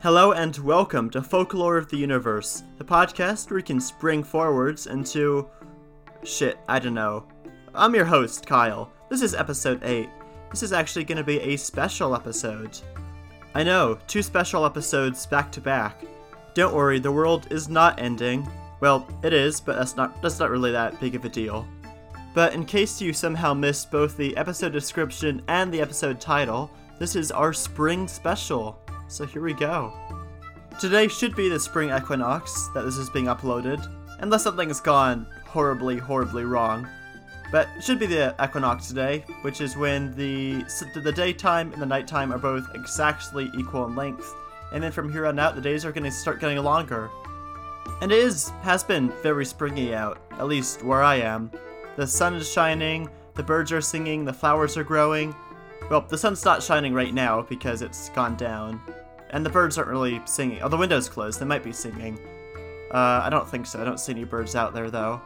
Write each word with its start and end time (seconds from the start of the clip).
Hello 0.00 0.30
and 0.30 0.56
welcome 0.58 1.10
to 1.10 1.20
Folklore 1.20 1.76
of 1.76 1.88
the 1.88 1.96
Universe, 1.96 2.62
the 2.76 2.84
podcast 2.84 3.50
where 3.50 3.56
we 3.56 3.64
can 3.64 3.80
spring 3.80 4.22
forwards 4.22 4.86
into. 4.86 5.50
shit, 6.22 6.56
I 6.68 6.78
don't 6.78 6.94
know. 6.94 7.26
I'm 7.74 7.96
your 7.96 8.04
host, 8.04 8.46
Kyle. 8.46 8.92
This 9.08 9.22
is 9.22 9.34
episode 9.34 9.82
8. 9.82 10.08
This 10.52 10.62
is 10.62 10.72
actually 10.72 11.02
going 11.02 11.18
to 11.18 11.24
be 11.24 11.40
a 11.40 11.56
special 11.56 12.14
episode. 12.14 12.78
I 13.56 13.64
know, 13.64 13.98
two 14.06 14.22
special 14.22 14.64
episodes 14.64 15.26
back 15.26 15.50
to 15.50 15.60
back. 15.60 16.04
Don't 16.54 16.76
worry, 16.76 17.00
the 17.00 17.10
world 17.10 17.48
is 17.50 17.68
not 17.68 18.00
ending. 18.00 18.48
Well, 18.78 19.04
it 19.24 19.32
is, 19.32 19.60
but 19.60 19.74
that's 19.74 19.96
not 19.96 20.22
that's 20.22 20.38
not 20.38 20.50
really 20.50 20.70
that 20.70 21.00
big 21.00 21.16
of 21.16 21.24
a 21.24 21.28
deal. 21.28 21.66
But 22.34 22.54
in 22.54 22.64
case 22.64 23.00
you 23.00 23.12
somehow 23.12 23.52
missed 23.52 23.90
both 23.90 24.16
the 24.16 24.36
episode 24.36 24.72
description 24.72 25.42
and 25.48 25.74
the 25.74 25.80
episode 25.80 26.20
title, 26.20 26.70
this 27.00 27.16
is 27.16 27.32
our 27.32 27.52
spring 27.52 28.06
special. 28.06 28.78
So 29.08 29.24
here 29.24 29.42
we 29.42 29.54
go. 29.54 29.92
Today 30.78 31.08
should 31.08 31.34
be 31.34 31.48
the 31.48 31.58
spring 31.58 31.90
equinox 31.90 32.68
that 32.74 32.82
this 32.82 32.98
is 32.98 33.08
being 33.10 33.24
uploaded, 33.24 33.84
unless 34.20 34.42
something 34.44 34.68
has 34.68 34.80
gone 34.80 35.26
horribly, 35.46 35.96
horribly 35.96 36.44
wrong. 36.44 36.86
But 37.50 37.68
it 37.76 37.82
should 37.82 37.98
be 37.98 38.06
the 38.06 38.34
equinox 38.42 38.86
today, 38.88 39.24
which 39.40 39.62
is 39.62 39.76
when 39.76 40.14
the 40.14 40.62
the 40.94 41.10
daytime 41.10 41.72
and 41.72 41.80
the 41.80 41.86
nighttime 41.86 42.32
are 42.32 42.38
both 42.38 42.68
exactly 42.74 43.50
equal 43.56 43.86
in 43.86 43.96
length, 43.96 44.32
and 44.72 44.84
then 44.84 44.92
from 44.92 45.10
here 45.10 45.26
on 45.26 45.38
out 45.38 45.54
the 45.54 45.60
days 45.62 45.86
are 45.86 45.92
going 45.92 46.04
to 46.04 46.10
start 46.10 46.38
getting 46.38 46.58
longer. 46.58 47.08
And 48.02 48.12
it 48.12 48.18
is 48.18 48.50
has 48.60 48.84
been 48.84 49.10
very 49.22 49.46
springy 49.46 49.94
out, 49.94 50.18
at 50.32 50.46
least 50.46 50.84
where 50.84 51.02
I 51.02 51.16
am. 51.16 51.50
The 51.96 52.06
sun 52.06 52.34
is 52.34 52.52
shining, 52.52 53.08
the 53.34 53.42
birds 53.42 53.72
are 53.72 53.80
singing, 53.80 54.26
the 54.26 54.32
flowers 54.32 54.76
are 54.76 54.84
growing. 54.84 55.34
Well, 55.90 56.02
the 56.02 56.18
sun's 56.18 56.44
not 56.44 56.62
shining 56.62 56.92
right 56.92 57.14
now 57.14 57.42
because 57.42 57.80
it's 57.80 58.10
gone 58.10 58.36
down, 58.36 58.80
and 59.30 59.44
the 59.44 59.50
birds 59.50 59.78
aren't 59.78 59.90
really 59.90 60.20
singing. 60.24 60.60
Oh, 60.62 60.68
the 60.68 60.76
window's 60.76 61.08
closed. 61.08 61.40
They 61.40 61.44
might 61.44 61.62
be 61.62 61.72
singing. 61.72 62.18
Uh, 62.92 63.20
I 63.22 63.28
don't 63.30 63.48
think 63.48 63.66
so. 63.66 63.80
I 63.80 63.84
don't 63.84 64.00
see 64.00 64.12
any 64.12 64.24
birds 64.24 64.54
out 64.54 64.74
there 64.74 64.90
though. 64.90 65.20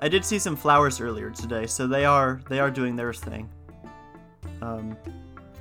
I 0.00 0.08
did 0.08 0.24
see 0.24 0.38
some 0.38 0.56
flowers 0.56 1.00
earlier 1.00 1.30
today, 1.30 1.66
so 1.66 1.86
they 1.86 2.04
are 2.04 2.40
they 2.48 2.58
are 2.58 2.70
doing 2.70 2.96
their 2.96 3.12
thing. 3.12 3.48
Um, 4.60 4.96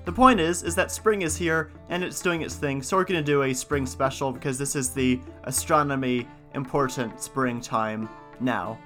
the 0.06 0.12
point 0.12 0.40
is, 0.40 0.64
is 0.64 0.73
that 0.76 0.92
spring 0.92 1.22
is 1.22 1.38
here 1.38 1.72
and 1.90 2.03
it's 2.03 2.22
doing 2.22 2.42
its 2.42 2.56
thing. 2.56 2.81
So 2.81 2.98
we're 2.98 3.03
gonna 3.03 3.22
do 3.22 3.44
a 3.44 3.53
spring 3.53 3.86
special 3.86 4.31
because 4.31 4.58
this 4.58 4.75
is 4.75 4.90
the 4.90 5.20
astronomy 5.44 6.28
important 6.56 7.22
springtime 7.22 8.09
now. 8.40 8.80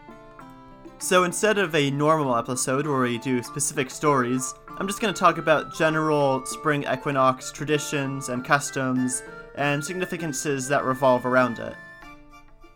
So 0.99 1.23
instead 1.23 1.57
of 1.57 1.75
a 1.75 1.91
normal 1.91 2.35
episode 2.35 2.87
where 2.87 3.01
we 3.01 3.17
do 3.17 3.43
specific 3.43 3.91
stories, 3.91 4.53
I'm 4.77 4.87
just 4.87 5.01
going 5.01 5.13
to 5.13 5.19
talk 5.19 5.37
about 5.37 5.75
general 5.75 6.45
spring 6.45 6.85
equinox 6.91 7.51
traditions 7.51 8.29
and 8.29 8.43
customs 8.43 9.21
and 9.55 9.83
significances 9.83 10.67
that 10.69 10.83
revolve 10.83 11.25
around 11.25 11.59
it. 11.59 11.75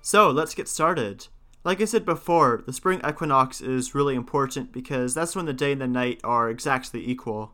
So 0.01 0.29
let's 0.29 0.53
get 0.53 0.67
started. 0.67 1.27
Like 1.63 1.81
I 1.81 1.85
said 1.85 2.05
before, 2.05 2.61
the 2.65 2.73
spring 2.73 3.01
equinox 3.07 3.61
is 3.61 3.95
really 3.95 4.15
important 4.15 4.71
because 4.71 5.13
that's 5.13 5.35
when 5.35 5.45
the 5.45 5.53
day 5.53 5.71
and 5.71 5.81
the 5.81 5.87
night 5.87 6.19
are 6.23 6.49
exactly 6.49 7.05
equal. 7.07 7.53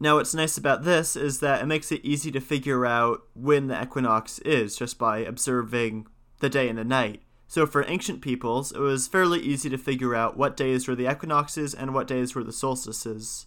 Now, 0.00 0.16
what's 0.16 0.34
nice 0.34 0.56
about 0.56 0.84
this 0.84 1.16
is 1.16 1.40
that 1.40 1.62
it 1.62 1.66
makes 1.66 1.90
it 1.92 2.04
easy 2.04 2.30
to 2.32 2.40
figure 2.40 2.86
out 2.86 3.22
when 3.34 3.66
the 3.66 3.82
equinox 3.82 4.38
is 4.40 4.76
just 4.76 4.98
by 4.98 5.18
observing 5.18 6.06
the 6.40 6.48
day 6.48 6.68
and 6.68 6.78
the 6.78 6.84
night. 6.84 7.22
So 7.48 7.66
for 7.66 7.84
ancient 7.88 8.20
peoples, 8.20 8.72
it 8.72 8.78
was 8.78 9.08
fairly 9.08 9.40
easy 9.40 9.70
to 9.70 9.78
figure 9.78 10.14
out 10.14 10.36
what 10.36 10.56
days 10.56 10.86
were 10.86 10.94
the 10.94 11.10
equinoxes 11.10 11.72
and 11.72 11.94
what 11.94 12.06
days 12.06 12.34
were 12.34 12.44
the 12.44 12.52
solstices. 12.52 13.46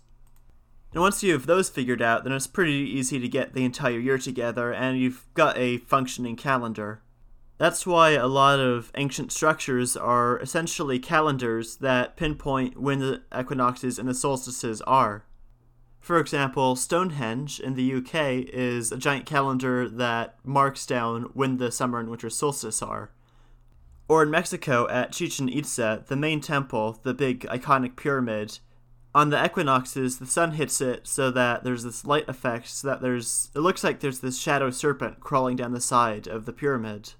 And 0.91 1.01
once 1.01 1.21
you 1.21 1.33
have 1.33 1.45
those 1.45 1.69
figured 1.69 2.01
out, 2.01 2.23
then 2.23 2.33
it's 2.33 2.47
pretty 2.47 2.73
easy 2.73 3.19
to 3.19 3.29
get 3.29 3.53
the 3.53 3.63
entire 3.63 3.99
year 3.99 4.17
together 4.17 4.73
and 4.73 4.99
you've 4.99 5.27
got 5.35 5.55
a 5.55 5.77
functioning 5.77 6.35
calendar. 6.35 7.03
That's 7.59 7.85
why 7.85 8.11
a 8.11 8.25
lot 8.25 8.59
of 8.59 8.91
ancient 8.95 9.31
structures 9.31 9.95
are 9.95 10.39
essentially 10.39 10.97
calendars 10.97 11.75
that 11.75 12.17
pinpoint 12.17 12.81
when 12.81 12.97
the 12.97 13.21
equinoxes 13.37 13.99
and 13.99 14.09
the 14.09 14.15
solstices 14.15 14.81
are. 14.81 15.25
For 15.99 16.17
example, 16.17 16.75
Stonehenge 16.75 17.59
in 17.59 17.75
the 17.75 17.93
UK 17.93 18.49
is 18.51 18.91
a 18.91 18.97
giant 18.97 19.27
calendar 19.27 19.87
that 19.87 20.37
marks 20.43 20.87
down 20.87 21.29
when 21.35 21.57
the 21.57 21.71
summer 21.71 21.99
and 21.99 22.09
winter 22.09 22.31
solstice 22.31 22.81
are. 22.81 23.11
Or 24.11 24.23
in 24.23 24.29
Mexico 24.29 24.89
at 24.89 25.13
Chichen 25.13 25.47
Itza, 25.47 26.03
the 26.05 26.17
main 26.17 26.41
temple, 26.41 26.99
the 27.01 27.13
big 27.13 27.45
iconic 27.45 27.95
pyramid, 27.95 28.59
on 29.15 29.29
the 29.29 29.41
equinoxes, 29.41 30.19
the 30.19 30.25
sun 30.25 30.51
hits 30.51 30.81
it 30.81 31.07
so 31.07 31.31
that 31.31 31.63
there's 31.63 31.83
this 31.83 32.03
light 32.03 32.27
effect, 32.27 32.67
so 32.67 32.89
that 32.89 33.01
there's 33.01 33.49
it 33.55 33.59
looks 33.59 33.85
like 33.85 34.01
there's 34.01 34.19
this 34.19 34.37
shadow 34.37 34.69
serpent 34.69 35.21
crawling 35.21 35.55
down 35.55 35.71
the 35.71 35.79
side 35.79 36.27
of 36.27 36.45
the 36.45 36.51
pyramid. 36.51 37.13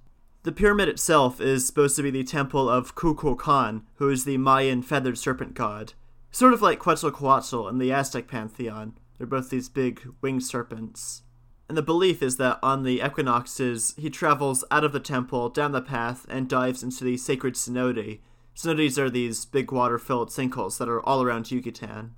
The 0.44 0.51
pyramid 0.51 0.90
itself 0.90 1.40
is 1.40 1.66
supposed 1.66 1.96
to 1.96 2.03
be 2.03 2.12
the 2.12 2.25
temple 2.25 2.69
of 2.69 2.94
Kukulkan, 2.94 3.84
who 3.96 4.09
is 4.09 4.25
the 4.25 4.38
Mayan 4.38 4.81
feathered 4.81 5.18
serpent 5.18 5.53
god. 5.53 5.94
Sort 6.30 6.51
of 6.51 6.62
like 6.62 6.80
Quetzalcoatl 6.80 7.69
in 7.69 7.78
the 7.78 7.94
Aztec 7.94 8.28
pantheon. 8.28 8.97
They're 9.18 9.25
both 9.25 9.50
these 9.50 9.69
big 9.69 10.06
winged 10.19 10.44
serpents. 10.44 11.24
And 11.71 11.77
the 11.77 11.81
belief 11.81 12.21
is 12.21 12.35
that 12.35 12.59
on 12.61 12.83
the 12.83 13.01
equinoxes, 13.01 13.93
he 13.97 14.09
travels 14.09 14.65
out 14.69 14.83
of 14.83 14.91
the 14.91 14.99
temple, 14.99 15.47
down 15.47 15.71
the 15.71 15.79
path, 15.79 16.25
and 16.27 16.49
dives 16.49 16.83
into 16.83 17.05
the 17.05 17.15
sacred 17.15 17.53
cenote. 17.53 18.19
Cenotes 18.53 18.97
are 18.97 19.09
these 19.09 19.45
big 19.45 19.71
water 19.71 19.97
filled 19.97 20.31
sinkholes 20.31 20.77
that 20.79 20.89
are 20.89 21.01
all 21.01 21.23
around 21.23 21.49
Yucatan. 21.49 22.13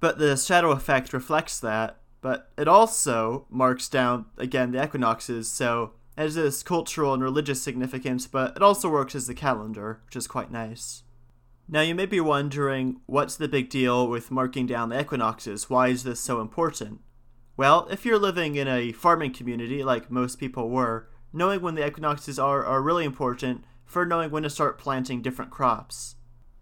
But 0.00 0.18
the 0.18 0.36
shadow 0.36 0.72
effect 0.72 1.12
reflects 1.12 1.60
that, 1.60 2.00
but 2.20 2.50
it 2.58 2.66
also 2.66 3.46
marks 3.48 3.88
down, 3.88 4.26
again, 4.36 4.72
the 4.72 4.82
equinoxes, 4.82 5.48
so 5.48 5.92
it 6.18 6.22
has 6.22 6.34
this 6.34 6.64
cultural 6.64 7.14
and 7.14 7.22
religious 7.22 7.62
significance, 7.62 8.26
but 8.26 8.56
it 8.56 8.62
also 8.62 8.88
works 8.88 9.14
as 9.14 9.28
the 9.28 9.34
calendar, 9.34 10.00
which 10.06 10.16
is 10.16 10.26
quite 10.26 10.50
nice. 10.50 11.04
Now, 11.68 11.82
you 11.82 11.94
may 11.94 12.06
be 12.06 12.20
wondering 12.20 13.02
what's 13.06 13.36
the 13.36 13.46
big 13.46 13.70
deal 13.70 14.08
with 14.08 14.32
marking 14.32 14.66
down 14.66 14.88
the 14.88 15.00
equinoxes? 15.00 15.70
Why 15.70 15.86
is 15.86 16.02
this 16.02 16.18
so 16.18 16.40
important? 16.40 17.02
Well, 17.56 17.88
if 17.90 18.04
you're 18.04 18.18
living 18.18 18.56
in 18.56 18.68
a 18.68 18.92
farming 18.92 19.34
community 19.34 19.84
like 19.84 20.10
most 20.10 20.38
people 20.38 20.70
were, 20.70 21.08
knowing 21.32 21.60
when 21.60 21.74
the 21.74 21.86
equinoxes 21.86 22.38
are 22.38 22.64
are 22.64 22.82
really 22.82 23.04
important 23.04 23.64
for 23.84 24.06
knowing 24.06 24.30
when 24.30 24.44
to 24.44 24.50
start 24.50 24.78
planting 24.78 25.20
different 25.20 25.50
crops. 25.50 26.14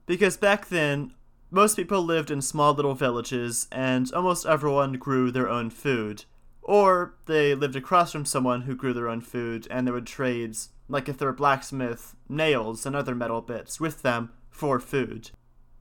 Because 0.07 0.37
back 0.37 0.69
then, 0.69 1.13
most 1.51 1.77
people 1.77 2.03
lived 2.03 2.31
in 2.31 2.43
small 2.43 2.73
little 2.73 2.95
villages 2.95 3.69
and 3.71 4.11
almost 4.13 4.47
everyone 4.47 4.95
grew 4.95 5.31
their 5.31 5.49
own 5.49 5.71
food. 5.71 6.25
Or 6.63 7.15
they 7.27 7.55
lived 7.55 7.77
across 7.77 8.13
from 8.13 8.25
someone 8.25 8.63
who 8.63 8.75
grew 8.75 8.93
their 8.93 9.09
own 9.09 9.21
food 9.21 9.67
and 9.71 9.87
they 9.87 9.91
would 9.91 10.07
trade, 10.07 10.57
like 10.89 11.09
if 11.09 11.19
they 11.19 11.27
were 11.27 11.33
blacksmith, 11.33 12.15
nails 12.29 12.85
and 12.85 12.95
other 12.97 13.15
metal 13.15 13.41
bits 13.41 13.81
with 13.81 14.03
them 14.03 14.31
for 14.51 14.79
food. 14.81 15.31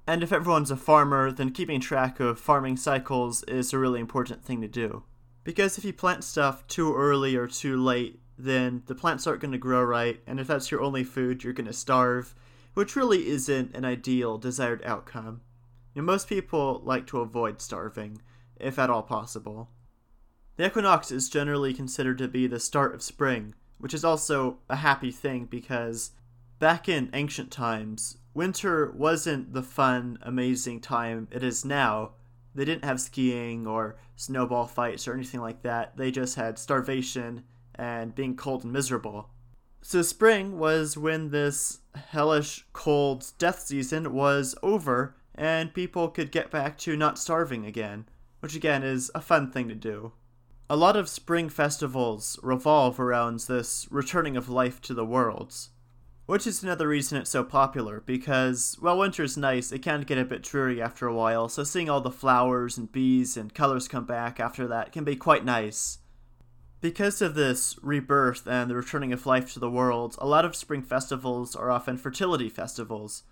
And 0.07 0.23
if 0.23 0.31
everyone's 0.31 0.71
a 0.71 0.77
farmer, 0.77 1.31
then 1.31 1.51
keeping 1.51 1.81
track 1.81 2.21
of 2.21 2.39
farming 2.39 2.77
cycles 2.77 3.43
is 3.43 3.73
a 3.73 3.77
really 3.77 3.99
important 3.99 4.43
thing 4.43 4.61
to 4.61 4.67
do. 4.67 5.03
Because 5.43 5.77
if 5.77 5.83
you 5.83 5.91
plant 5.91 6.23
stuff 6.23 6.65
too 6.67 6.95
early 6.95 7.35
or 7.35 7.45
too 7.45 7.75
late, 7.75 8.21
then 8.37 8.83
the 8.85 8.95
plants 8.95 9.27
aren't 9.27 9.41
going 9.41 9.51
to 9.51 9.57
grow 9.57 9.83
right, 9.83 10.21
and 10.25 10.39
if 10.39 10.47
that's 10.47 10.71
your 10.71 10.81
only 10.81 11.03
food, 11.03 11.43
you're 11.43 11.53
going 11.53 11.67
to 11.67 11.73
starve, 11.73 12.33
which 12.73 12.95
really 12.95 13.27
isn't 13.27 13.75
an 13.75 13.83
ideal 13.83 14.37
desired 14.37 14.81
outcome. 14.85 15.41
Know, 15.95 16.03
most 16.03 16.29
people 16.29 16.81
like 16.85 17.07
to 17.07 17.19
avoid 17.19 17.59
starving, 17.59 18.21
if 18.59 18.77
at 18.77 18.89
all 18.89 19.03
possible. 19.03 19.69
The 20.55 20.67
equinox 20.67 21.11
is 21.11 21.29
generally 21.29 21.73
considered 21.73 22.19
to 22.19 22.27
be 22.27 22.45
the 22.47 22.59
start 22.59 22.93
of 22.93 23.01
spring, 23.01 23.55
which 23.79 23.93
is 23.93 24.05
also 24.05 24.59
a 24.69 24.77
happy 24.77 25.11
thing 25.11 25.45
because 25.45 26.11
back 26.59 26.89
in 26.89 27.09
ancient 27.13 27.51
times, 27.51 28.17
winter 28.33 28.91
wasn't 28.91 29.53
the 29.53 29.63
fun, 29.63 30.17
amazing 30.21 30.81
time 30.81 31.27
it 31.31 31.43
is 31.43 31.63
now. 31.63 32.11
They 32.55 32.65
didn't 32.65 32.85
have 32.85 32.99
skiing 32.99 33.67
or 33.67 33.97
snowball 34.15 34.65
fights 34.65 35.07
or 35.07 35.13
anything 35.13 35.41
like 35.41 35.61
that. 35.61 35.97
They 35.97 36.11
just 36.11 36.35
had 36.35 36.57
starvation 36.57 37.43
and 37.75 38.15
being 38.15 38.35
cold 38.35 38.63
and 38.63 38.73
miserable. 38.73 39.29
So, 39.81 40.01
spring 40.01 40.57
was 40.57 40.97
when 40.97 41.29
this 41.29 41.79
hellish 41.93 42.65
cold 42.73 43.31
death 43.37 43.59
season 43.59 44.11
was 44.11 44.55
over 44.63 45.15
and 45.35 45.73
people 45.73 46.09
could 46.09 46.31
get 46.31 46.49
back 46.49 46.77
to 46.79 46.97
not 46.97 47.19
starving 47.19 47.65
again, 47.65 48.07
which 48.39 48.55
again 48.55 48.81
is 48.83 49.11
a 49.13 49.21
fun 49.21 49.51
thing 49.51 49.69
to 49.69 49.75
do. 49.75 50.13
A 50.69 50.75
lot 50.75 50.97
of 50.97 51.07
spring 51.07 51.47
festivals 51.47 52.39
revolve 52.41 52.99
around 52.99 53.41
this 53.41 53.87
returning 53.89 54.35
of 54.35 54.49
life 54.49 54.81
to 54.81 54.93
the 54.93 55.05
worlds. 55.05 55.69
Which 56.27 56.45
is 56.45 56.61
another 56.61 56.89
reason 56.89 57.17
it's 57.17 57.29
so 57.29 57.45
popular, 57.45 58.03
because 58.05 58.75
while 58.81 58.97
winter's 58.97 59.37
nice, 59.37 59.71
it 59.71 59.79
can 59.79 60.01
get 60.01 60.17
a 60.17 60.25
bit 60.25 60.43
dreary 60.43 60.81
after 60.81 61.07
a 61.07 61.15
while, 61.15 61.47
so 61.47 61.63
seeing 61.63 61.89
all 61.89 62.01
the 62.01 62.11
flowers 62.11 62.77
and 62.77 62.91
bees 62.91 63.37
and 63.37 63.53
colors 63.53 63.87
come 63.87 64.03
back 64.03 64.37
after 64.37 64.67
that 64.67 64.91
can 64.91 65.05
be 65.05 65.15
quite 65.15 65.45
nice. 65.45 65.99
Because 66.81 67.21
of 67.21 67.35
this 67.35 67.79
rebirth 67.81 68.45
and 68.45 68.69
the 68.69 68.75
returning 68.75 69.13
of 69.13 69.25
life 69.25 69.53
to 69.53 69.59
the 69.61 69.69
world, 69.69 70.17
a 70.19 70.27
lot 70.27 70.43
of 70.43 70.53
spring 70.53 70.81
festivals 70.81 71.55
are 71.55 71.71
often 71.71 71.95
fertility 71.95 72.49
festivals. 72.49 73.23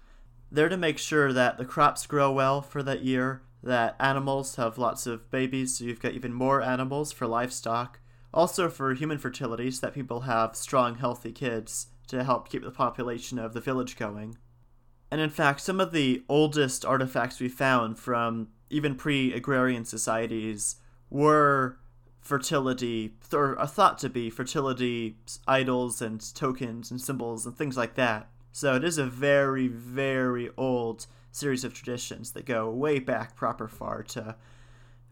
They're 0.49 0.69
to 0.69 0.77
make 0.77 0.97
sure 0.97 1.33
that 1.33 1.57
the 1.57 1.65
crops 1.65 2.07
grow 2.07 2.31
well 2.31 2.61
for 2.61 2.81
that 2.81 3.03
year, 3.03 3.41
that 3.61 3.97
animals 3.99 4.55
have 4.55 4.77
lots 4.77 5.05
of 5.05 5.29
babies, 5.29 5.77
so 5.77 5.83
you've 5.83 5.99
got 5.99 6.13
even 6.13 6.31
more 6.31 6.61
animals 6.61 7.11
for 7.11 7.27
livestock, 7.27 7.99
also 8.33 8.69
for 8.69 8.93
human 8.93 9.17
fertility, 9.17 9.69
so 9.69 9.85
that 9.85 9.93
people 9.93 10.21
have 10.21 10.55
strong, 10.55 10.95
healthy 10.95 11.33
kids 11.33 11.87
to 12.07 12.23
help 12.23 12.49
keep 12.49 12.63
the 12.63 12.71
population 12.71 13.39
of 13.39 13.53
the 13.53 13.61
village 13.61 13.97
going. 13.97 14.37
And 15.11 15.21
in 15.21 15.29
fact, 15.29 15.61
some 15.61 15.79
of 15.79 15.91
the 15.91 16.23
oldest 16.27 16.83
artifacts 16.83 17.39
we 17.39 17.49
found 17.49 17.97
from 17.99 18.49
even 18.69 18.95
pre 18.95 19.33
agrarian 19.33 19.85
societies 19.85 20.77
were 21.09 21.77
fertility, 22.19 23.13
or 23.31 23.57
are 23.59 23.67
thought 23.67 23.99
to 23.99 24.09
be 24.09 24.29
fertility 24.29 25.17
idols 25.47 26.01
and 26.01 26.33
tokens 26.33 26.89
and 26.89 26.99
symbols 26.99 27.45
and 27.45 27.55
things 27.55 27.77
like 27.77 27.93
that. 27.95 28.29
So 28.51 28.75
it 28.75 28.83
is 28.83 28.97
a 28.97 29.05
very, 29.05 29.67
very 29.67 30.49
old 30.57 31.05
series 31.31 31.63
of 31.63 31.73
traditions 31.73 32.31
that 32.31 32.45
go 32.45 32.69
way 32.69 32.99
back 32.99 33.35
proper 33.35 33.67
far 33.67 34.01
to 34.03 34.35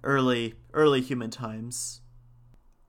early 0.04 0.56
early 0.74 1.01
human 1.01 1.30
times. 1.30 2.01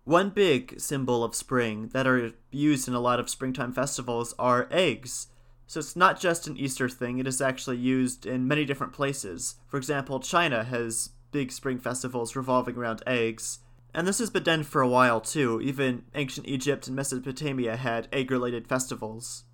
One 0.05 0.29
big 0.29 0.79
symbol 0.79 1.25
of 1.25 1.35
spring 1.35 1.89
that 1.89 2.07
are 2.07 2.33
used 2.51 2.89
in 2.89 2.95
a 2.95 3.01
lot 3.01 3.19
of 3.19 3.31
springtime 3.31 3.73
festivals 3.73 4.35
are 4.39 4.69
eggs. 4.71 5.29
So 5.67 5.81
it's 5.81 5.97
not 5.97 6.21
just 6.21 6.47
an 6.47 6.59
Easter 6.59 6.91
thing, 6.91 7.19
it 7.19 7.27
is 7.27 7.41
actually 7.41 7.79
used 7.79 8.27
in 8.27 8.47
many 8.47 8.67
different 8.67 8.93
places. 8.93 9.55
For 9.67 9.79
example, 9.79 10.21
China 10.21 10.63
has 10.63 11.11
big 11.33 11.51
spring 11.51 11.79
festivals 11.79 12.37
revolving 12.37 12.77
around 12.77 13.03
eggs. 13.07 13.61
And 13.95 14.07
this 14.07 14.19
has 14.19 14.29
been 14.29 14.43
done 14.43 14.63
for 14.63 14.83
a 14.83 14.89
while 14.89 15.23
too. 15.23 15.59
Even 15.63 16.05
ancient 16.15 16.47
Egypt 16.47 16.87
and 16.87 16.95
Mesopotamia 16.95 17.77
had 17.77 18.09
egg 18.13 18.31
related 18.31 18.67
festivals. 18.67 19.45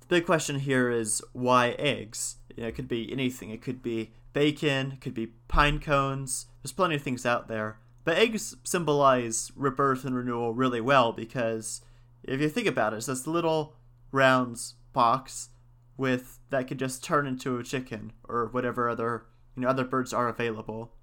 The 0.00 0.06
big 0.06 0.24
question 0.26 0.60
here 0.60 0.88
is 0.88 1.20
why 1.32 1.70
eggs? 1.80 2.36
You 2.56 2.62
know, 2.62 2.68
it 2.68 2.76
could 2.76 2.88
be 2.88 3.10
anything. 3.10 3.50
It 3.50 3.62
could 3.62 3.82
be 3.82 4.12
bacon, 4.32 4.92
it 4.92 5.00
could 5.00 5.14
be 5.14 5.32
pine 5.48 5.80
cones. 5.80 6.46
There's 6.62 6.72
plenty 6.72 6.94
of 6.94 7.02
things 7.02 7.26
out 7.26 7.48
there. 7.48 7.78
But 8.08 8.16
eggs 8.16 8.56
symbolize 8.64 9.52
rebirth 9.54 10.06
and 10.06 10.16
renewal 10.16 10.54
really 10.54 10.80
well 10.80 11.12
because 11.12 11.82
if 12.22 12.40
you 12.40 12.48
think 12.48 12.66
about 12.66 12.94
it, 12.94 12.96
it's 12.96 13.04
this 13.04 13.26
little 13.26 13.76
round 14.12 14.58
box 14.94 15.50
with 15.98 16.38
that 16.48 16.68
could 16.68 16.78
just 16.78 17.04
turn 17.04 17.26
into 17.26 17.58
a 17.58 17.62
chicken 17.62 18.14
or 18.26 18.46
whatever 18.46 18.88
other 18.88 19.26
you 19.54 19.60
know 19.60 19.68
other 19.68 19.84
birds 19.84 20.14
are 20.14 20.26
available. 20.26 20.94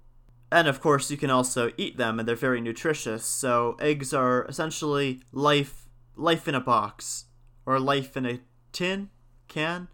And 0.50 0.66
of 0.66 0.80
course, 0.80 1.08
you 1.08 1.16
can 1.16 1.30
also 1.30 1.70
eat 1.76 1.96
them, 1.96 2.18
and 2.18 2.26
they're 2.26 2.34
very 2.34 2.60
nutritious. 2.60 3.24
So 3.24 3.76
eggs 3.78 4.12
are 4.12 4.44
essentially 4.46 5.22
life 5.30 5.88
life 6.16 6.48
in 6.48 6.56
a 6.56 6.60
box 6.60 7.26
or 7.64 7.78
life 7.78 8.16
in 8.16 8.26
a 8.26 8.40
tin 8.72 9.10
can. 9.46 9.86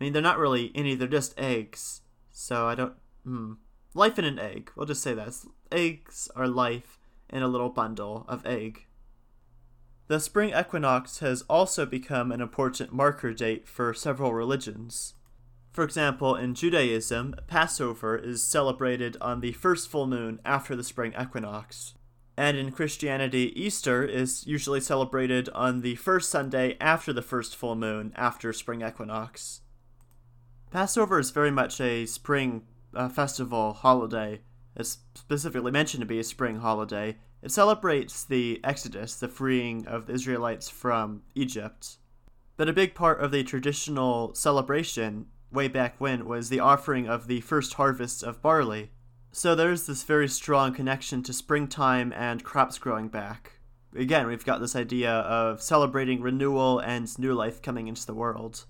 I 0.00 0.02
mean, 0.02 0.12
they're 0.14 0.20
not 0.20 0.38
really 0.40 0.72
any; 0.74 0.96
they're 0.96 1.06
just 1.06 1.38
eggs. 1.38 2.00
So 2.32 2.66
I 2.66 2.74
don't. 2.74 2.94
Hmm. 3.24 3.52
Life 3.94 4.18
in 4.18 4.24
an 4.24 4.38
egg. 4.38 4.70
We'll 4.74 4.86
just 4.86 5.02
say 5.02 5.12
that. 5.14 5.34
Eggs 5.70 6.30
are 6.34 6.48
life 6.48 6.98
in 7.28 7.42
a 7.42 7.48
little 7.48 7.68
bundle 7.68 8.24
of 8.28 8.46
egg. 8.46 8.86
The 10.08 10.18
spring 10.18 10.52
equinox 10.58 11.18
has 11.20 11.42
also 11.42 11.86
become 11.86 12.32
an 12.32 12.40
important 12.40 12.92
marker 12.92 13.32
date 13.32 13.68
for 13.68 13.94
several 13.94 14.32
religions. 14.34 15.14
For 15.70 15.84
example, 15.84 16.34
in 16.34 16.54
Judaism, 16.54 17.34
Passover 17.46 18.16
is 18.16 18.42
celebrated 18.42 19.16
on 19.20 19.40
the 19.40 19.52
first 19.52 19.88
full 19.88 20.06
moon 20.06 20.40
after 20.44 20.76
the 20.76 20.84
spring 20.84 21.14
equinox. 21.18 21.94
And 22.36 22.56
in 22.56 22.72
Christianity, 22.72 23.52
Easter 23.54 24.04
is 24.04 24.46
usually 24.46 24.80
celebrated 24.80 25.48
on 25.50 25.82
the 25.82 25.96
first 25.96 26.30
Sunday 26.30 26.76
after 26.80 27.12
the 27.12 27.22
first 27.22 27.56
full 27.56 27.74
moon 27.74 28.12
after 28.16 28.52
spring 28.52 28.82
equinox. 28.82 29.60
Passover 30.70 31.18
is 31.18 31.30
very 31.30 31.50
much 31.50 31.80
a 31.80 32.06
spring 32.06 32.62
uh, 32.94 33.08
festival 33.08 33.72
holiday. 33.72 34.40
It's 34.76 34.98
specifically 35.14 35.70
mentioned 35.70 36.00
to 36.00 36.06
be 36.06 36.18
a 36.18 36.24
spring 36.24 36.56
holiday. 36.56 37.18
It 37.42 37.50
celebrates 37.50 38.24
the 38.24 38.60
Exodus, 38.64 39.16
the 39.16 39.28
freeing 39.28 39.86
of 39.86 40.06
the 40.06 40.14
Israelites 40.14 40.68
from 40.68 41.22
Egypt. 41.34 41.96
But 42.56 42.68
a 42.68 42.72
big 42.72 42.94
part 42.94 43.20
of 43.20 43.32
the 43.32 43.42
traditional 43.42 44.34
celebration 44.34 45.26
way 45.50 45.68
back 45.68 45.96
when 45.98 46.24
was 46.24 46.48
the 46.48 46.60
offering 46.60 47.08
of 47.08 47.26
the 47.26 47.40
first 47.40 47.74
harvests 47.74 48.22
of 48.22 48.40
barley. 48.40 48.90
So 49.32 49.54
there's 49.54 49.86
this 49.86 50.02
very 50.02 50.28
strong 50.28 50.72
connection 50.74 51.22
to 51.24 51.32
springtime 51.32 52.12
and 52.12 52.44
crops 52.44 52.78
growing 52.78 53.08
back. 53.08 53.52
Again, 53.96 54.26
we've 54.26 54.44
got 54.44 54.60
this 54.60 54.76
idea 54.76 55.10
of 55.10 55.60
celebrating 55.60 56.22
renewal 56.22 56.78
and 56.78 57.18
new 57.18 57.34
life 57.34 57.60
coming 57.60 57.88
into 57.88 58.06
the 58.06 58.14
world. 58.14 58.64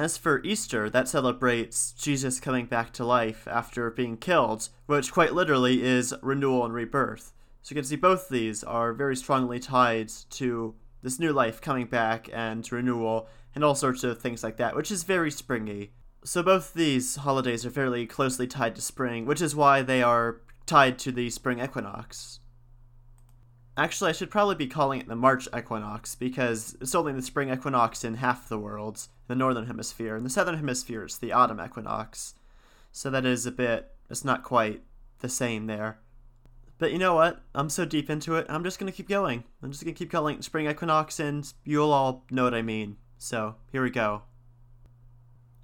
As 0.00 0.16
for 0.16 0.42
Easter, 0.44 0.88
that 0.88 1.08
celebrates 1.08 1.92
Jesus 1.92 2.40
coming 2.40 2.64
back 2.64 2.90
to 2.94 3.04
life 3.04 3.46
after 3.46 3.90
being 3.90 4.16
killed, 4.16 4.70
which 4.86 5.12
quite 5.12 5.34
literally 5.34 5.82
is 5.82 6.14
renewal 6.22 6.64
and 6.64 6.72
rebirth. 6.72 7.34
So 7.60 7.72
you 7.72 7.74
can 7.74 7.84
see 7.84 7.96
both 7.96 8.30
these 8.30 8.64
are 8.64 8.94
very 8.94 9.14
strongly 9.14 9.60
tied 9.60 10.08
to 10.30 10.74
this 11.02 11.18
new 11.18 11.34
life 11.34 11.60
coming 11.60 11.84
back 11.84 12.30
and 12.32 12.66
renewal 12.72 13.28
and 13.54 13.62
all 13.62 13.74
sorts 13.74 14.02
of 14.02 14.18
things 14.18 14.42
like 14.42 14.56
that, 14.56 14.74
which 14.74 14.90
is 14.90 15.02
very 15.02 15.30
springy. 15.30 15.92
So 16.24 16.42
both 16.42 16.72
these 16.72 17.16
holidays 17.16 17.66
are 17.66 17.70
fairly 17.70 18.06
closely 18.06 18.46
tied 18.46 18.76
to 18.76 18.80
spring, 18.80 19.26
which 19.26 19.42
is 19.42 19.54
why 19.54 19.82
they 19.82 20.02
are 20.02 20.40
tied 20.64 20.98
to 21.00 21.12
the 21.12 21.28
spring 21.28 21.60
equinox. 21.60 22.40
Actually, 23.80 24.10
I 24.10 24.12
should 24.12 24.30
probably 24.30 24.56
be 24.56 24.66
calling 24.66 25.00
it 25.00 25.08
the 25.08 25.16
March 25.16 25.48
equinox 25.56 26.14
because 26.14 26.76
it's 26.82 26.94
only 26.94 27.14
the 27.14 27.22
spring 27.22 27.50
equinox 27.50 28.04
in 28.04 28.16
half 28.16 28.46
the 28.46 28.58
world, 28.58 29.08
the 29.26 29.34
northern 29.34 29.68
hemisphere. 29.68 30.16
and 30.16 30.26
the 30.26 30.28
southern 30.28 30.56
hemisphere, 30.56 31.06
is 31.06 31.16
the 31.16 31.32
autumn 31.32 31.62
equinox. 31.64 32.34
So 32.92 33.08
that 33.08 33.24
is 33.24 33.46
a 33.46 33.50
bit, 33.50 33.90
it's 34.10 34.22
not 34.22 34.44
quite 34.44 34.82
the 35.20 35.30
same 35.30 35.66
there. 35.66 35.98
But 36.76 36.92
you 36.92 36.98
know 36.98 37.14
what? 37.14 37.40
I'm 37.54 37.70
so 37.70 37.86
deep 37.86 38.10
into 38.10 38.34
it, 38.34 38.44
I'm 38.50 38.64
just 38.64 38.78
going 38.78 38.92
to 38.92 38.94
keep 38.94 39.08
going. 39.08 39.44
I'm 39.62 39.70
just 39.70 39.82
going 39.82 39.94
to 39.94 39.98
keep 39.98 40.10
calling 40.12 40.36
it 40.36 40.44
spring 40.44 40.68
equinox, 40.68 41.18
and 41.18 41.50
you'll 41.64 41.94
all 41.94 42.26
know 42.30 42.44
what 42.44 42.52
I 42.52 42.60
mean. 42.60 42.98
So, 43.16 43.54
here 43.72 43.82
we 43.82 43.88
go. 43.88 44.24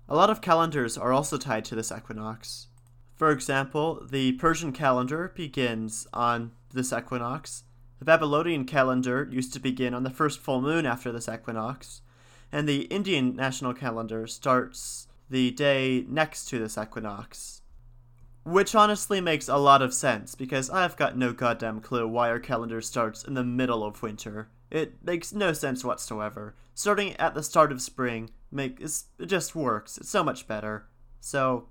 A 0.08 0.16
lot 0.16 0.30
of 0.30 0.40
calendars 0.40 0.96
are 0.96 1.12
also 1.12 1.36
tied 1.36 1.66
to 1.66 1.74
this 1.74 1.92
equinox. 1.92 2.68
For 3.14 3.30
example, 3.30 4.06
the 4.10 4.32
Persian 4.32 4.72
calendar 4.72 5.34
begins 5.36 6.06
on 6.14 6.52
this 6.72 6.94
equinox, 6.94 7.64
the 7.98 8.04
Babylonian 8.04 8.64
calendar 8.64 9.28
used 9.30 9.52
to 9.54 9.60
begin 9.60 9.94
on 9.94 10.02
the 10.02 10.10
first 10.10 10.38
full 10.38 10.60
moon 10.60 10.86
after 10.86 11.10
this 11.10 11.28
equinox, 11.28 12.02
and 12.52 12.68
the 12.68 12.82
Indian 12.82 13.34
national 13.34 13.74
calendar 13.74 14.26
starts 14.26 15.08
the 15.28 15.50
day 15.50 16.04
next 16.08 16.46
to 16.46 16.58
this 16.58 16.78
equinox. 16.78 17.62
Which 18.44 18.74
honestly 18.74 19.20
makes 19.20 19.48
a 19.48 19.56
lot 19.56 19.82
of 19.82 19.92
sense 19.92 20.34
because 20.34 20.70
I've 20.70 20.96
got 20.96 21.16
no 21.16 21.32
goddamn 21.32 21.80
clue 21.80 22.06
why 22.06 22.28
our 22.28 22.38
calendar 22.38 22.80
starts 22.80 23.24
in 23.24 23.34
the 23.34 23.42
middle 23.42 23.82
of 23.82 24.02
winter. 24.02 24.48
It 24.70 25.04
makes 25.04 25.32
no 25.32 25.52
sense 25.52 25.84
whatsoever. 25.84 26.54
Starting 26.74 27.14
at 27.16 27.34
the 27.34 27.42
start 27.42 27.72
of 27.72 27.82
spring 27.82 28.30
make 28.52 28.80
it 28.80 29.26
just 29.26 29.56
works. 29.56 29.98
It's 29.98 30.10
so 30.10 30.22
much 30.22 30.46
better. 30.46 30.86
So, 31.20 31.68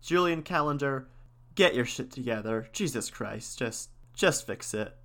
Julian 0.00 0.42
calendar, 0.42 1.08
get 1.54 1.74
your 1.74 1.84
shit 1.84 2.10
together. 2.10 2.68
Jesus 2.72 3.10
Christ, 3.10 3.58
just 3.58 3.90
just 4.14 4.46
fix 4.46 4.72
it. 4.72 4.96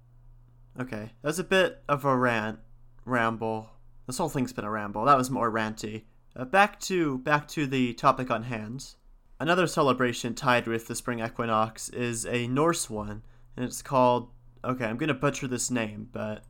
Okay, 0.80 1.12
that 1.22 1.28
was 1.28 1.40
a 1.40 1.44
bit 1.44 1.84
of 1.88 2.06
a 2.06 2.16
rant, 2.16 2.60
ramble. 3.06 3.70
This 4.08 4.18
whole 4.18 4.30
thing's 4.30 4.54
been 4.54 4.66
a 4.66 4.72
ramble. 4.72 5.06
That 5.06 5.18
was 5.18 5.30
more 5.30 5.52
ranty. 5.52 6.04
Uh, 6.36 6.46
back 6.46 6.80
to 6.82 7.18
back 7.20 7.48
to 7.50 7.66
the 7.66 7.94
topic 7.94 8.30
on 8.32 8.44
hand. 8.44 8.96
Another 9.40 9.68
celebration 9.68 10.36
tied 10.36 10.68
with 10.68 10.88
the 10.88 10.96
spring 10.96 11.20
equinox 11.20 11.90
is 11.90 12.26
a 12.26 12.48
Norse 12.48 12.90
one, 12.90 13.24
and 13.56 13.66
it's 13.66 13.82
called. 13.82 14.30
Okay, 14.64 14.86
I'm 14.86 14.98
gonna 14.98 15.14
butcher 15.14 15.48
this 15.48 15.72
name, 15.72 16.10
but 16.12 16.44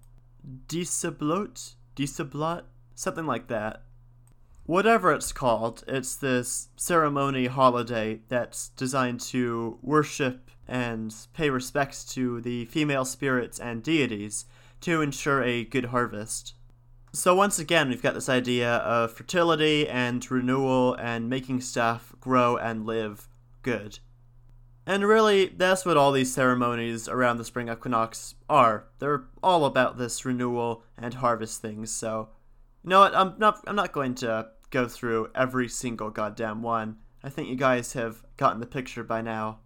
Dísablot, 0.68 1.76
Dísablot, 1.96 2.64
something 2.96 3.26
like 3.26 3.48
that. 3.48 3.84
Whatever 4.66 5.12
it's 5.14 5.32
called, 5.32 5.84
it's 5.88 6.16
this 6.16 6.70
ceremony 6.76 7.48
holiday 7.48 8.22
that's 8.30 8.70
designed 8.70 9.20
to 9.22 9.80
worship 9.82 10.52
and 10.70 11.14
pay 11.34 11.50
respects 11.50 12.06
to 12.14 12.40
the 12.42 12.66
female 12.66 13.04
spirits 13.04 13.60
and 13.60 13.84
deities 13.84 14.46
to 14.82 15.02
ensure 15.02 15.44
a 15.44 15.66
good 15.66 15.86
harvest. 15.86 16.54
So, 17.12 17.34
once 17.34 17.58
again, 17.58 17.90
we've 17.90 18.04
got 18.04 18.14
this 18.14 18.30
idea 18.30 18.76
of 18.76 19.12
fertility 19.12 19.88
and 19.90 20.30
renewal 20.30 20.94
and 20.94 21.28
making 21.28 21.62
stuff 21.62 22.14
grow 22.20 22.56
and 22.56 22.86
live 22.86 23.28
good. 23.64 24.00
And 24.86 25.08
really, 25.08 25.48
that's 25.48 25.86
what 25.86 25.98
all 25.98 26.12
these 26.12 26.34
ceremonies 26.34 27.08
around 27.08 27.38
the 27.38 27.46
spring 27.46 27.68
equinox 27.68 28.36
are. 28.48 28.86
They're 29.00 29.26
all 29.42 29.66
about 29.66 29.98
this 29.98 30.24
renewal 30.24 30.84
and 30.98 31.16
harvest 31.16 31.62
things. 31.62 31.92
So, 31.92 32.30
you 32.84 32.92
know 32.92 33.00
what? 33.00 33.16
I'm 33.16 33.34
not. 33.40 33.64
I'm 33.66 33.76
not 33.76 33.92
going 33.92 34.14
to 34.16 34.50
go 34.70 34.88
through 34.88 35.30
every 35.34 35.68
single 35.68 36.12
goddamn 36.12 36.62
one. 36.62 36.98
I 37.24 37.30
think 37.30 37.50
you 37.50 37.56
guys 37.56 37.94
have 37.94 38.24
gotten 38.38 38.60
the 38.60 38.68
picture 38.68 39.04
by 39.04 39.22
now. 39.22 39.60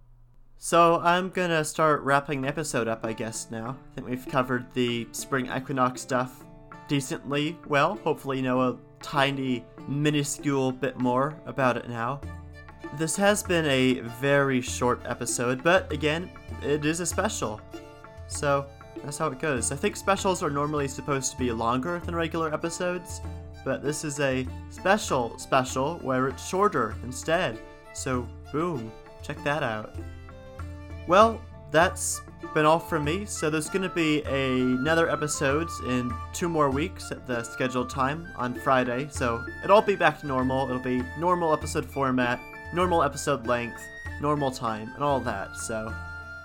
So 0.65 1.01
I'm 1.01 1.29
gonna 1.29 1.65
start 1.65 2.03
wrapping 2.03 2.41
the 2.41 2.47
episode 2.47 2.87
up, 2.87 3.05
I 3.05 3.11
guess, 3.11 3.51
now. 3.51 3.75
I 3.91 3.95
think 3.95 4.07
we've 4.07 4.25
covered 4.25 4.73
the 4.73 5.05
spring 5.11 5.51
equinox 5.53 5.99
stuff 5.99 6.45
decently 6.87 7.57
well. 7.67 7.99
Hopefully, 8.05 8.37
you 8.37 8.43
know 8.43 8.61
a 8.61 8.77
tiny, 9.01 9.65
minuscule 9.89 10.71
bit 10.71 10.97
more 10.97 11.37
about 11.47 11.75
it 11.75 11.89
now. 11.89 12.21
This 12.97 13.13
has 13.17 13.43
been 13.43 13.65
a 13.65 13.99
very 14.21 14.61
short 14.61 15.01
episode, 15.03 15.61
but 15.65 15.91
again, 15.91 16.31
it 16.61 16.85
is 16.85 17.01
a 17.01 17.05
special. 17.05 17.59
So, 18.27 18.65
that's 19.03 19.17
how 19.17 19.27
it 19.27 19.39
goes. 19.39 19.73
I 19.73 19.75
think 19.75 19.97
specials 19.97 20.41
are 20.41 20.49
normally 20.49 20.87
supposed 20.87 21.33
to 21.33 21.37
be 21.37 21.51
longer 21.51 21.99
than 22.05 22.15
regular 22.15 22.53
episodes, 22.53 23.19
but 23.65 23.83
this 23.83 24.05
is 24.05 24.21
a 24.21 24.47
special 24.69 25.37
special 25.37 25.95
where 25.95 26.29
it's 26.29 26.47
shorter 26.47 26.95
instead. 27.03 27.59
So, 27.93 28.25
boom, 28.53 28.93
check 29.21 29.43
that 29.43 29.61
out. 29.61 29.93
Well, 31.07 31.41
that's 31.71 32.21
been 32.53 32.65
all 32.65 32.79
from 32.79 33.03
me. 33.03 33.25
So 33.25 33.49
there's 33.49 33.69
going 33.69 33.81
to 33.81 33.93
be 33.93 34.21
a, 34.25 34.61
another 34.61 35.09
episode 35.09 35.67
in 35.87 36.13
two 36.33 36.47
more 36.47 36.69
weeks 36.69 37.11
at 37.11 37.25
the 37.25 37.43
scheduled 37.43 37.89
time 37.89 38.27
on 38.37 38.53
Friday. 38.53 39.07
So 39.11 39.43
it'll 39.63 39.77
all 39.77 39.81
be 39.81 39.95
back 39.95 40.19
to 40.21 40.27
normal. 40.27 40.65
It'll 40.69 40.79
be 40.79 41.01
normal 41.19 41.51
episode 41.53 41.85
format, 41.85 42.39
normal 42.73 43.03
episode 43.03 43.47
length, 43.47 43.81
normal 44.21 44.51
time, 44.51 44.91
and 44.95 45.03
all 45.03 45.19
that. 45.21 45.55
So 45.55 45.93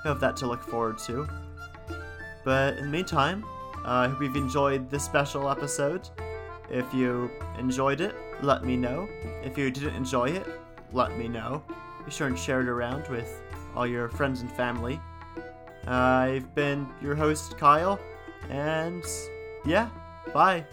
have 0.05 0.21
that 0.21 0.37
to 0.39 0.47
look 0.47 0.63
forward 0.63 0.99
to. 1.07 1.29
But 2.45 2.79
in 2.79 2.85
the 2.85 2.91
meantime, 2.91 3.45
uh, 3.85 3.91
I 3.91 4.09
hope 4.09 4.23
you've 4.23 4.37
enjoyed 4.37 4.91
this 4.91 5.05
special 5.05 5.51
episode. 5.51 6.09
If 6.71 6.93
you 6.93 7.31
enjoyed 7.59 8.01
it, 8.01 8.15
let 8.43 8.65
me 8.65 8.77
know. 8.77 9.09
If 9.43 9.57
you 9.57 9.71
didn't 9.71 9.95
enjoy 9.95 10.31
it, 10.31 10.47
let 10.93 11.17
me 11.17 11.29
know. 11.29 11.63
Be 12.05 12.11
sure 12.11 12.27
and 12.27 12.39
share 12.39 12.61
it 12.61 12.69
around 12.69 13.07
with 13.09 13.43
all 13.79 13.87
your 13.87 14.09
friends 14.09 14.41
and 14.41 14.51
family. 14.51 15.01
I've 15.87 16.53
been 16.57 16.89
your 17.01 17.15
host, 17.15 17.57
Kyle, 17.57 18.01
and 18.51 19.05
yeah, 19.65 19.89
bye. 20.35 20.67